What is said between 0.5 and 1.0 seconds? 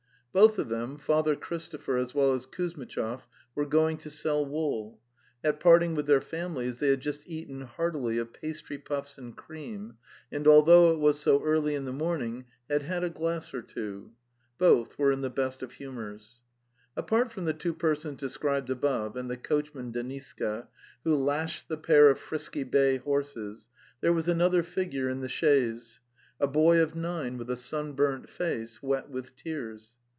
of them,